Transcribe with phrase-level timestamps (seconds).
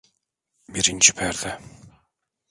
[0.69, 1.57] Birinci perde.